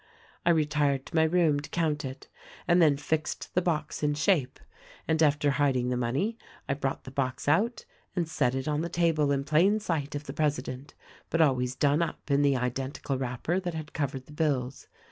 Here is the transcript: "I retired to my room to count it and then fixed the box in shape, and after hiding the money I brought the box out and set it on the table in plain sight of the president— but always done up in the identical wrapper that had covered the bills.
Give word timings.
"I 0.47 0.49
retired 0.49 1.05
to 1.05 1.15
my 1.15 1.21
room 1.25 1.59
to 1.59 1.69
count 1.69 2.03
it 2.03 2.27
and 2.67 2.81
then 2.81 2.97
fixed 2.97 3.53
the 3.53 3.61
box 3.61 4.01
in 4.01 4.15
shape, 4.15 4.59
and 5.07 5.21
after 5.21 5.51
hiding 5.51 5.89
the 5.89 5.95
money 5.95 6.39
I 6.67 6.73
brought 6.73 7.03
the 7.03 7.11
box 7.11 7.47
out 7.47 7.85
and 8.15 8.27
set 8.27 8.55
it 8.55 8.67
on 8.67 8.81
the 8.81 8.89
table 8.89 9.31
in 9.31 9.43
plain 9.43 9.79
sight 9.79 10.15
of 10.15 10.23
the 10.23 10.33
president— 10.33 10.95
but 11.29 11.39
always 11.39 11.75
done 11.75 12.01
up 12.01 12.31
in 12.31 12.41
the 12.41 12.57
identical 12.57 13.19
wrapper 13.19 13.59
that 13.59 13.75
had 13.75 13.93
covered 13.93 14.25
the 14.25 14.33
bills. 14.33 14.87